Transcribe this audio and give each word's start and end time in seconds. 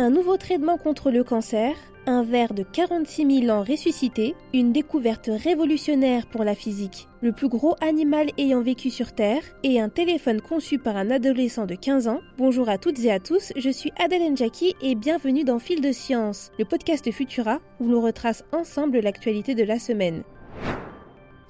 Un 0.00 0.10
nouveau 0.10 0.36
traitement 0.36 0.78
contre 0.78 1.10
le 1.10 1.24
cancer, 1.24 1.74
un 2.06 2.22
ver 2.22 2.54
de 2.54 2.62
46 2.62 3.40
000 3.46 3.52
ans 3.52 3.64
ressuscité, 3.64 4.36
une 4.54 4.72
découverte 4.72 5.28
révolutionnaire 5.28 6.28
pour 6.28 6.44
la 6.44 6.54
physique, 6.54 7.08
le 7.20 7.32
plus 7.32 7.48
gros 7.48 7.74
animal 7.80 8.28
ayant 8.38 8.60
vécu 8.60 8.90
sur 8.90 9.12
Terre 9.12 9.42
et 9.64 9.80
un 9.80 9.88
téléphone 9.88 10.40
conçu 10.40 10.78
par 10.78 10.96
un 10.96 11.10
adolescent 11.10 11.66
de 11.66 11.74
15 11.74 12.06
ans. 12.06 12.20
Bonjour 12.36 12.68
à 12.68 12.78
toutes 12.78 13.00
et 13.00 13.10
à 13.10 13.18
tous, 13.18 13.52
je 13.56 13.70
suis 13.70 13.90
Adèle 13.98 14.32
Njaki 14.32 14.76
et 14.82 14.94
bienvenue 14.94 15.42
dans 15.42 15.58
Fil 15.58 15.80
de 15.80 15.90
Science, 15.90 16.52
le 16.60 16.64
podcast 16.64 17.10
Futura 17.10 17.58
où 17.80 17.88
l'on 17.88 18.00
retrace 18.00 18.44
ensemble 18.52 19.00
l'actualité 19.00 19.56
de 19.56 19.64
la 19.64 19.80
semaine. 19.80 20.22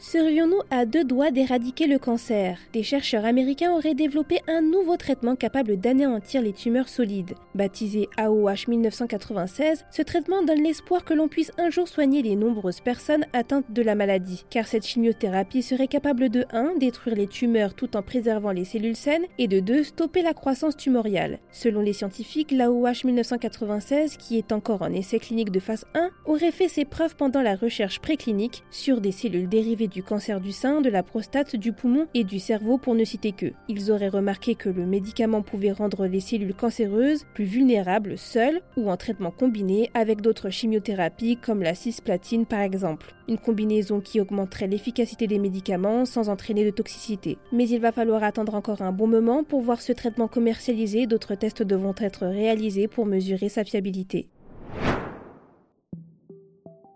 Serions-nous 0.01 0.61
à 0.71 0.87
deux 0.87 1.03
doigts 1.03 1.33
d'éradiquer 1.33 1.89
le 1.89 1.99
cancer? 1.99 2.61
Des 2.73 2.85
chercheurs 2.85 3.25
américains 3.25 3.73
auraient 3.73 3.97
développé 3.97 4.39
un 4.47 4.61
nouveau 4.61 4.97
traitement 4.97 5.35
capable 5.35 5.77
d'anéantir 5.77 6.41
les 6.41 6.53
tumeurs 6.53 6.89
solides. 6.89 7.35
Baptisé 7.57 8.09
AOH 8.17 8.69
1996, 8.69 9.85
ce 9.91 10.03
traitement 10.03 10.45
donne 10.45 10.63
l'espoir 10.63 11.05
que 11.05 11.15
l'on 11.15 11.27
puisse 11.27 11.51
un 11.59 11.71
jour 11.71 11.89
soigner 11.89 12.23
les 12.23 12.37
nombreuses 12.37 12.81
personnes 12.81 13.27
atteintes 13.33 13.73
de 13.73 13.83
la 13.83 13.97
maladie, 13.97 14.45
car 14.51 14.69
cette 14.69 14.87
chimiothérapie 14.87 15.63
serait 15.63 15.89
capable 15.89 16.29
de 16.29 16.47
1. 16.53 16.77
détruire 16.79 17.17
les 17.17 17.27
tumeurs 17.27 17.75
tout 17.75 17.97
en 17.97 18.03
préservant 18.03 18.53
les 18.53 18.65
cellules 18.65 18.95
saines, 18.95 19.27
et 19.37 19.49
de 19.49 19.59
2. 19.59 19.83
stopper 19.83 20.23
la 20.23 20.33
croissance 20.33 20.77
tumoriale. 20.77 21.41
Selon 21.51 21.81
les 21.81 21.93
scientifiques, 21.93 22.53
l'AOH 22.53 23.05
1996, 23.05 24.17
qui 24.17 24.39
est 24.39 24.53
encore 24.53 24.83
en 24.83 24.93
essai 24.93 25.19
clinique 25.19 25.51
de 25.51 25.59
phase 25.59 25.87
1, 25.95 26.11
aurait 26.25 26.53
fait 26.53 26.69
ses 26.69 26.85
preuves 26.85 27.17
pendant 27.17 27.43
la 27.43 27.57
recherche 27.57 27.99
préclinique 27.99 28.63
sur 28.71 29.01
des 29.01 29.11
cellules 29.11 29.49
dérivées 29.49 29.88
du 29.89 30.03
cancer 30.03 30.41
du 30.41 30.53
sein, 30.53 30.81
de 30.81 30.91
la 30.91 31.03
prostate, 31.03 31.57
du 31.57 31.73
poumon 31.73 32.07
et 32.15 32.25
du 32.25 32.39
cerveau 32.39 32.79
pour 32.79 32.95
ne 32.95 33.05
citer 33.05 33.33
que. 33.33 33.53
Ils 33.69 33.91
auraient 33.91 34.09
remarqué 34.09 34.55
que 34.55 34.69
le 34.69 34.87
médicament 34.87 35.43
pouvait 35.43 35.73
rendre 35.73 36.07
les 36.07 36.21
cellules 36.21 36.55
cancéreuses 36.55 37.27
plus 37.35 37.45
vulnérables 37.45 38.19
seules 38.19 38.61
ou 38.77 38.91
en 38.91 38.97
traitement 38.97 39.31
combiné 39.31 39.91
avec 39.95 40.21
d'autres 40.21 40.51
chimiothérapies 40.51 41.37
comme 41.37 41.63
la 41.63 41.75
cisplatine 41.75 42.47
par 42.47 42.61
exemple. 42.61 43.15
Une 43.29 43.39
combinaison 43.39 44.01
qui 44.01 44.21
augmenterait 44.21 44.67
l'efficacité 44.67 45.27
des 45.27 45.39
médicaments 45.39 46.05
sans 46.05 46.29
entraîner 46.29 46.65
de 46.65 46.71
toxicité. 46.71 47.39
Mais 47.53 47.69
il 47.69 47.81
va 47.81 47.93
falloir 47.93 48.25
attendre 48.25 48.55
encore 48.55 48.83
un 48.83 48.93
bon 48.93 49.07
moment 49.07 49.45
pour 49.45 49.61
voir 49.61 49.83
ce 49.83 49.93
traitement 49.93 50.29
commercialisé, 50.29 51.07
d'autres 51.07 51.35
tests 51.35 51.63
devront 51.63 51.95
être 51.99 52.27
réalisés 52.27 52.89
pour 52.89 53.07
mesurer 53.07 53.49
sa 53.49 53.65
fiabilité. 53.65 54.29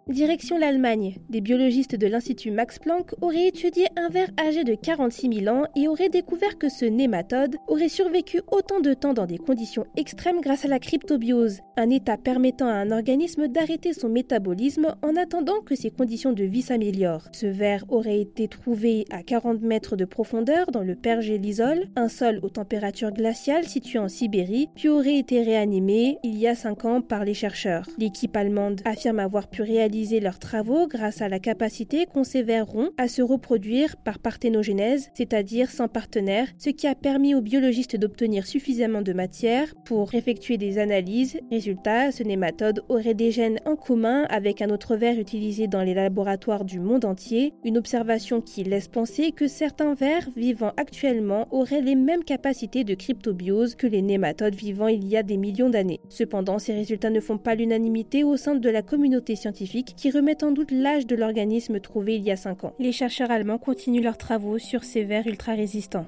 Direction 0.08 0.58
l'Allemagne, 0.58 1.14
des 1.31 1.41
biologistes 1.41 1.95
de 1.95 2.08
l'Institut 2.08 2.50
Max 2.50 2.81
Planck 2.81 3.12
auraient 3.20 3.47
étudié 3.47 3.86
un 3.97 4.08
ver 4.08 4.31
âgé 4.36 4.64
de 4.64 4.75
46 4.75 5.45
000 5.45 5.56
ans 5.56 5.67
et 5.77 5.86
auraient 5.86 6.08
découvert 6.08 6.58
que 6.58 6.69
ce 6.69 6.84
nématode 6.84 7.56
aurait 7.69 7.89
survécu 7.89 8.41
autant 8.50 8.80
de 8.80 8.95
temps 8.95 9.14
dans 9.14 9.27
des 9.27 9.39
conditions 9.39 9.86
extrêmes 9.97 10.41
grâce 10.41 10.64
à 10.64 10.69
la 10.69 10.80
cryptobiose, 10.80 11.61
un 11.77 11.89
état 11.89 12.17
permettant 12.17 12.67
à 12.67 12.73
un 12.73 12.91
organisme 12.91 13.47
d'arrêter 13.47 13.92
son 13.92 14.08
métabolisme 14.08 14.97
en 15.03 15.14
attendant 15.14 15.61
que 15.61 15.77
ses 15.77 15.91
conditions 15.91 16.33
de 16.33 16.45
vie 16.45 16.62
s'améliorent. 16.62 17.28
Ce 17.33 17.47
ver 17.47 17.84
aurait 17.89 18.20
été 18.20 18.48
trouvé 18.48 19.05
à 19.12 19.23
40 19.23 19.62
mètres 19.62 19.95
de 19.95 20.05
profondeur 20.05 20.73
dans 20.73 20.83
le 20.83 20.97
Pergélisol, 20.97 21.86
un 21.95 22.08
sol 22.08 22.41
aux 22.42 22.50
températures 22.50 23.12
glaciales 23.12 23.69
situé 23.69 24.00
en 24.00 24.08
Sibérie, 24.08 24.69
puis 24.75 24.89
aurait 24.89 25.19
été 25.19 25.42
réanimé 25.42 26.19
il 26.25 26.39
y 26.39 26.48
a 26.48 26.56
5 26.56 26.84
ans 26.86 27.00
par 27.03 27.25
les 27.25 27.34
chercheurs. 27.34 27.86
L'équipe 27.98 28.36
allemande 28.36 28.80
affirme 28.84 29.20
avoir 29.20 29.48
pu 29.48 29.62
réaliser 29.62 29.92
leurs 30.21 30.39
travaux 30.39 30.87
grâce 30.87 31.21
à 31.21 31.29
la 31.29 31.39
capacité 31.39 32.07
vers 32.43 32.67
ronds 32.67 32.91
à 32.97 33.09
se 33.09 33.21
reproduire 33.21 33.97
par 33.97 34.19
parthénogenèse, 34.19 35.11
c'est-à-dire 35.15 35.71
sans 35.71 35.89
partenaire, 35.89 36.48
ce 36.59 36.71
qui 36.71 36.87
a 36.87 36.95
permis 36.95 37.35
aux 37.35 37.43
biologistes 37.43 37.97
d'obtenir 37.97 38.47
suffisamment 38.47 39.03
de 39.03 39.13
matière 39.13 39.75
pour 39.85 40.14
effectuer 40.14 40.57
des 40.57 40.79
analyses. 40.79 41.39
Résultat, 41.51 42.11
ce 42.11 42.23
nématode 42.23 42.85
aurait 42.89 43.14
des 43.14 43.31
gènes 43.31 43.58
en 43.67 43.77
commun 43.77 44.25
avec 44.31 44.63
un 44.63 44.70
autre 44.70 44.97
ver 44.97 45.19
utilisé 45.19 45.67
dans 45.67 45.83
les 45.83 45.95
laboratoires 45.95 46.64
du 46.64 46.81
monde 46.81 47.05
entier, 47.05 47.52
une 47.64 47.77
observation 47.77 48.41
qui 48.41 48.64
laisse 48.64 48.89
penser 48.89 49.33
que 49.33 49.47
certains 49.47 49.95
vers 49.95 50.29
vivant 50.36 50.73
actuellement 50.79 51.48
auraient 51.51 51.83
les 51.83 51.97
mêmes 51.97 52.25
capacités 52.25 52.85
de 52.85 52.95
cryptobiose 52.95 53.75
que 53.75 53.86
les 53.86 54.02
nématodes 54.02 54.55
vivant 54.55 54.89
il 54.89 55.07
y 55.07 55.17
a 55.17 55.23
des 55.23 55.36
millions 55.36 55.70
d'années. 55.70 56.01
Cependant, 56.08 56.58
ces 56.58 56.73
résultats 56.73 57.11
ne 57.11 57.20
font 57.20 57.39
pas 57.39 57.55
l'unanimité 57.55 58.25
au 58.25 58.36
sein 58.39 58.55
de 58.55 58.70
la 58.70 58.83
communauté 58.83 59.36
scientifique 59.36 59.82
qui 59.85 60.11
remettent 60.11 60.43
en 60.43 60.53
doute 60.53 60.70
l'âge 60.70 61.07
de 61.07 61.17
l'organisme 61.17 61.81
trouvé 61.81 62.17
il 62.17 62.23
y 62.23 62.31
a 62.31 62.37
5 62.37 62.65
ans. 62.65 62.75
Les 62.79 62.93
chercheurs 62.93 63.31
allemands 63.31 63.59
continuent 63.59 64.03
leurs 64.03 64.19
travaux 64.19 64.59
sur 64.59 64.85
ces 64.85 65.05
vers 65.05 65.27
ultra 65.27 65.55
résistants. 65.55 66.07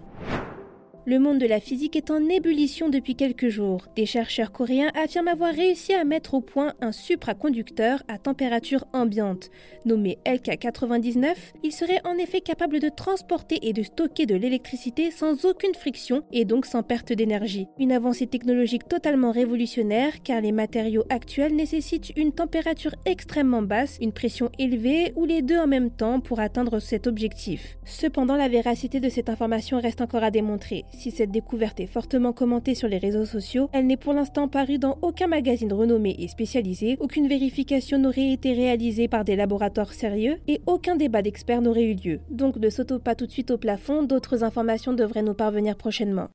Le 1.06 1.18
monde 1.18 1.38
de 1.38 1.46
la 1.46 1.60
physique 1.60 1.96
est 1.96 2.10
en 2.10 2.30
ébullition 2.30 2.88
depuis 2.88 3.14
quelques 3.14 3.50
jours. 3.50 3.88
Des 3.94 4.06
chercheurs 4.06 4.52
coréens 4.52 4.90
affirment 4.94 5.28
avoir 5.28 5.52
réussi 5.52 5.92
à 5.92 6.02
mettre 6.02 6.32
au 6.32 6.40
point 6.40 6.72
un 6.80 6.92
supraconducteur 6.92 8.02
à 8.08 8.16
température 8.16 8.86
ambiante. 8.94 9.50
Nommé 9.84 10.16
LK99, 10.24 11.34
il 11.62 11.72
serait 11.72 12.00
en 12.06 12.16
effet 12.16 12.40
capable 12.40 12.80
de 12.80 12.88
transporter 12.88 13.68
et 13.68 13.74
de 13.74 13.82
stocker 13.82 14.24
de 14.24 14.34
l'électricité 14.34 15.10
sans 15.10 15.44
aucune 15.44 15.74
friction 15.74 16.22
et 16.32 16.46
donc 16.46 16.64
sans 16.64 16.82
perte 16.82 17.12
d'énergie. 17.12 17.68
Une 17.78 17.92
avancée 17.92 18.26
technologique 18.26 18.88
totalement 18.88 19.30
révolutionnaire 19.30 20.22
car 20.22 20.40
les 20.40 20.52
matériaux 20.52 21.04
actuels 21.10 21.54
nécessitent 21.54 22.16
une 22.16 22.32
température 22.32 22.94
extrêmement 23.04 23.60
basse, 23.60 23.98
une 24.00 24.12
pression 24.12 24.50
élevée 24.58 25.12
ou 25.16 25.26
les 25.26 25.42
deux 25.42 25.58
en 25.58 25.66
même 25.66 25.90
temps 25.90 26.20
pour 26.20 26.40
atteindre 26.40 26.78
cet 26.78 27.06
objectif. 27.06 27.76
Cependant, 27.84 28.36
la 28.36 28.48
véracité 28.48 29.00
de 29.00 29.10
cette 29.10 29.28
information 29.28 29.80
reste 29.80 30.00
encore 30.00 30.24
à 30.24 30.30
démontrer. 30.30 30.86
Si 30.96 31.10
cette 31.10 31.32
découverte 31.32 31.80
est 31.80 31.86
fortement 31.86 32.32
commentée 32.32 32.74
sur 32.74 32.88
les 32.88 32.98
réseaux 32.98 33.24
sociaux, 33.24 33.68
elle 33.72 33.86
n'est 33.86 33.96
pour 33.96 34.12
l'instant 34.12 34.48
parue 34.48 34.78
dans 34.78 34.96
aucun 35.02 35.26
magazine 35.26 35.72
renommé 35.72 36.14
et 36.18 36.28
spécialisé, 36.28 36.96
aucune 37.00 37.28
vérification 37.28 37.98
n'aurait 37.98 38.32
été 38.32 38.52
réalisée 38.52 39.08
par 39.08 39.24
des 39.24 39.36
laboratoires 39.36 39.92
sérieux 39.92 40.38
et 40.46 40.60
aucun 40.66 40.96
débat 40.96 41.20
d'experts 41.20 41.62
n'aurait 41.62 41.84
eu 41.84 41.94
lieu. 41.94 42.20
Donc 42.30 42.56
ne 42.56 42.70
sautons 42.70 43.00
pas 43.00 43.14
tout 43.14 43.26
de 43.26 43.32
suite 43.32 43.50
au 43.50 43.58
plafond, 43.58 44.02
d'autres 44.02 44.44
informations 44.44 44.92
devraient 44.92 45.22
nous 45.22 45.34
parvenir 45.34 45.76
prochainement. 45.76 46.28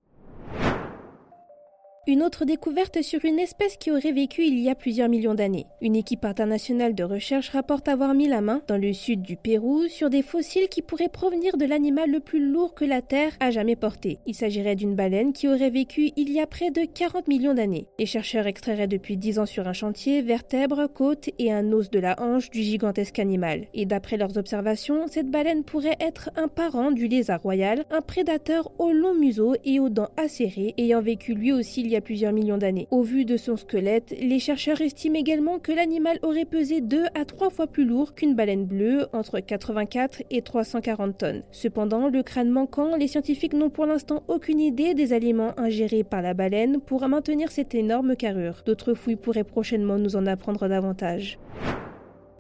Une 2.08 2.24
autre 2.24 2.46
découverte 2.46 3.02
sur 3.02 3.24
une 3.26 3.40
espèce 3.40 3.76
qui 3.76 3.92
aurait 3.92 4.14
vécu 4.14 4.44
il 4.44 4.58
y 4.58 4.70
a 4.70 4.74
plusieurs 4.74 5.10
millions 5.10 5.36
d'années. 5.36 5.68
Une 5.82 5.98
équipe 5.98 6.24
internationale 6.24 6.96
de 6.96 7.04
recherche 7.04 7.50
rapporte 7.50 7.88
avoir 7.90 8.14
mis 8.14 8.28
la 8.28 8.42
main, 8.42 8.62
dans 8.68 8.78
le 8.78 8.94
sud 8.94 9.22
du 9.22 9.36
Pérou, 9.36 9.84
sur 9.90 10.10
des 10.10 10.22
fossiles 10.22 10.70
qui 10.70 10.82
pourraient 10.82 11.10
provenir 11.10 11.58
de 11.58 11.66
l'animal 11.66 12.10
le 12.10 12.22
plus 12.22 12.52
lourd 12.52 12.74
que 12.74 12.86
la 12.86 13.02
Terre 13.02 13.34
a 13.42 13.52
jamais 13.52 13.76
porté. 13.76 14.20
Il 14.26 14.34
s'agirait 14.34 14.78
d'une 14.78 14.96
baleine 14.96 15.34
qui 15.34 15.50
aurait 15.50 15.70
vécu 15.70 16.12
il 16.16 16.32
y 16.32 16.40
a 16.40 16.48
près 16.48 16.72
de 16.72 16.86
40 16.86 17.28
millions 17.28 17.54
d'années. 17.54 17.88
Les 18.00 18.06
chercheurs 18.06 18.48
extrairaient 18.48 18.88
depuis 18.88 19.18
10 19.18 19.40
ans 19.40 19.46
sur 19.46 19.68
un 19.68 19.74
chantier 19.74 20.22
vertèbres, 20.22 20.88
côtes 20.88 21.30
et 21.38 21.52
un 21.52 21.72
os 21.74 21.92
de 21.92 22.00
la 22.00 22.16
hanche 22.20 22.50
du 22.50 22.62
gigantesque 22.62 23.20
animal. 23.20 23.68
Et 23.74 23.86
d'après 23.86 24.18
leurs 24.18 24.38
observations, 24.38 25.08
cette 25.08 25.30
baleine 25.30 25.64
pourrait 25.64 25.98
être 26.00 26.32
un 26.38 26.48
parent 26.48 26.92
du 26.92 27.08
lézard 27.08 27.42
royal, 27.42 27.86
un 27.92 28.02
prédateur 28.02 28.72
au 28.80 28.92
long 28.92 29.14
museau 29.14 29.56
et 29.66 29.80
aux 29.80 29.90
dents 29.90 30.10
acérées, 30.18 30.74
ayant 30.78 31.02
vécu 31.02 31.34
lui 31.34 31.52
aussi 31.52 31.84
y 31.90 31.96
a 31.96 32.02
plusieurs 32.02 32.34
millions 32.34 32.58
d'années. 32.58 32.88
Au 32.92 33.04
vu 33.04 33.26
de 33.26 33.38
son 33.38 33.58
squelette, 33.58 34.16
les 34.20 34.40
chercheurs 34.40 34.82
estiment 34.82 35.18
également 35.18 35.60
que 35.60 35.72
l'animal 35.72 36.20
aurait 36.24 36.46
pesé 36.46 36.82
2 36.82 37.06
à 37.16 37.26
3 37.26 37.50
fois 37.50 37.68
plus 37.68 37.86
lourd 37.86 38.14
qu'une 38.14 38.36
baleine 38.36 38.66
bleue, 38.66 39.08
entre 39.14 39.40
84 39.40 40.24
et 40.30 40.42
340 40.42 41.18
tonnes. 41.18 41.44
Cependant, 41.52 42.10
le 42.10 42.24
crâne 42.24 42.50
manquant, 42.50 42.96
les 42.96 43.08
scientifiques 43.08 43.54
n'ont 43.54 43.70
pour 43.70 43.86
l'instant 43.86 44.24
aucune 44.28 44.60
idée 44.60 44.94
des 44.94 45.14
aliments 45.14 45.54
ingérés 45.58 46.04
par 46.04 46.22
la 46.22 46.34
baleine 46.34 46.80
pour 46.82 47.08
maintenir 47.08 47.52
cette 47.52 47.76
énorme 47.76 48.16
carrure. 48.16 48.64
D'autres 48.66 48.94
fouilles 48.94 49.16
pourraient 49.16 49.44
prochainement 49.44 49.98
nous 49.98 50.16
en 50.16 50.26
apprendre 50.26 50.68
davantage. 50.68 51.40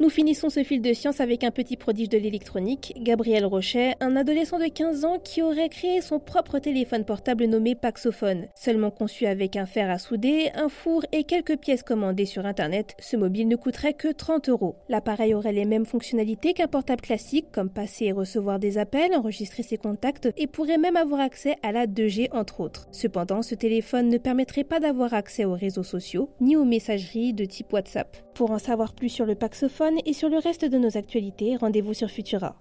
Nous 0.02 0.10
finissons 0.10 0.50
ce 0.50 0.64
fil 0.64 0.82
de 0.82 0.94
science 0.94 1.20
avec 1.20 1.44
un 1.44 1.52
petit 1.52 1.76
prodige 1.76 2.08
de 2.08 2.18
l'électronique, 2.18 2.94
Gabriel 3.02 3.46
Rochet, 3.46 3.96
un 4.00 4.16
adolescent 4.16 4.58
de 4.58 4.68
15 4.68 5.04
ans 5.04 5.20
qui 5.22 5.42
aurait 5.42 5.68
créé 5.68 6.00
son 6.00 6.20
propre 6.20 6.58
téléphone 6.60 7.04
portable 7.04 7.44
nommé 7.44 7.76
Paxophone. 7.76 8.48
Seulement 8.56 8.92
conçu 8.92 9.26
avec 9.26 9.58
un 9.58 9.66
fer 9.66 9.90
à 9.90 9.98
souder, 9.98 10.52
un 10.56 10.70
four 10.70 11.06
et 11.12 11.26
quelques 11.26 11.58
pièces 11.58 11.84
commandées 11.84 12.26
sur 12.26 12.46
internet, 12.46 12.96
ce 13.00 13.18
mobile 13.18 13.50
ne 13.50 13.58
coûterait 13.58 13.94
que 13.94 14.08
30 14.08 14.48
euros. 14.48 14.78
L'appareil 14.88 15.34
aurait 15.34 15.52
les 15.52 15.66
mêmes 15.66 15.86
fonctionnalités 15.86 16.54
qu'un 16.54 16.68
portable 16.68 17.02
classique, 17.02 17.48
comme 17.52 17.70
passer 17.70 18.06
et 18.06 18.14
recevoir 18.14 18.58
des 18.58 18.78
appels, 18.78 19.14
enregistrer 19.14 19.64
ses 19.64 19.78
contacts 19.78 20.30
et 20.38 20.48
pourrait 20.48 20.78
même 20.78 20.96
avoir 20.96 21.20
accès 21.20 21.58
à 21.62 21.74
la 21.74 21.88
2G 21.88 22.30
entre 22.32 22.62
autres. 22.62 22.88
Cependant, 22.94 23.42
ce 23.42 23.54
téléphone 23.54 24.08
ne 24.08 24.18
permettrait 24.18 24.64
pas 24.64 24.80
d'avoir 24.80 25.14
accès 25.14 25.44
aux 25.44 25.56
réseaux 25.56 25.84
sociaux 25.84 26.30
ni 26.40 26.56
aux 26.56 26.64
messageries 26.64 27.34
de 27.34 27.44
type 27.44 27.74
WhatsApp. 27.74 28.29
Pour 28.40 28.52
en 28.52 28.58
savoir 28.58 28.94
plus 28.94 29.10
sur 29.10 29.26
le 29.26 29.36
Paxophone, 29.36 29.98
et 30.06 30.14
sur 30.14 30.30
le 30.30 30.38
reste 30.38 30.64
de 30.64 30.78
nos 30.78 30.96
actualités, 30.96 31.58
rendez-vous 31.58 31.94
sur 31.94 32.10
Futura. 32.10 32.56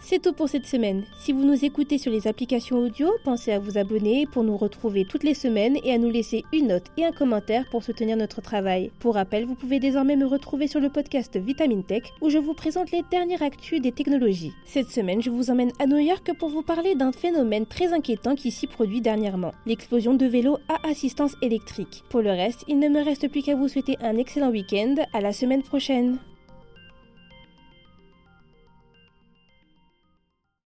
C'est 0.00 0.22
tout 0.22 0.32
pour 0.32 0.48
cette 0.48 0.66
semaine. 0.66 1.04
Si 1.18 1.32
vous 1.32 1.44
nous 1.44 1.64
écoutez 1.64 1.98
sur 1.98 2.12
les 2.12 2.28
applications 2.28 2.78
audio, 2.78 3.10
pensez 3.24 3.52
à 3.52 3.58
vous 3.58 3.78
abonner 3.78 4.26
pour 4.26 4.44
nous 4.44 4.56
retrouver 4.56 5.04
toutes 5.04 5.24
les 5.24 5.34
semaines 5.34 5.76
et 5.82 5.92
à 5.92 5.98
nous 5.98 6.08
laisser 6.08 6.44
une 6.52 6.68
note 6.68 6.86
et 6.96 7.04
un 7.04 7.12
commentaire 7.12 7.68
pour 7.70 7.82
soutenir 7.82 8.16
notre 8.16 8.40
travail. 8.40 8.92
Pour 9.00 9.14
rappel, 9.14 9.44
vous 9.44 9.56
pouvez 9.56 9.80
désormais 9.80 10.16
me 10.16 10.24
retrouver 10.24 10.68
sur 10.68 10.80
le 10.80 10.88
podcast 10.88 11.36
Vitamine 11.36 11.82
Tech 11.82 12.04
où 12.20 12.30
je 12.30 12.38
vous 12.38 12.54
présente 12.54 12.92
les 12.92 13.02
dernières 13.10 13.42
actus 13.42 13.82
des 13.82 13.92
technologies. 13.92 14.52
Cette 14.64 14.90
semaine, 14.90 15.20
je 15.20 15.30
vous 15.30 15.50
emmène 15.50 15.72
à 15.80 15.86
New 15.86 15.98
York 15.98 16.30
pour 16.38 16.48
vous 16.48 16.62
parler 16.62 16.94
d'un 16.94 17.12
phénomène 17.12 17.66
très 17.66 17.92
inquiétant 17.92 18.36
qui 18.36 18.52
s'y 18.52 18.68
produit 18.68 19.00
dernièrement, 19.00 19.52
l'explosion 19.66 20.14
de 20.14 20.26
vélos 20.26 20.58
à 20.68 20.88
assistance 20.88 21.34
électrique. 21.42 22.04
Pour 22.08 22.22
le 22.22 22.30
reste, 22.30 22.64
il 22.68 22.78
ne 22.78 22.88
me 22.88 23.04
reste 23.04 23.28
plus 23.28 23.42
qu'à 23.42 23.56
vous 23.56 23.68
souhaiter 23.68 23.96
un 24.00 24.16
excellent 24.16 24.50
week-end. 24.50 24.94
À 25.12 25.20
la 25.20 25.32
semaine 25.32 25.62
prochaine. 25.62 26.18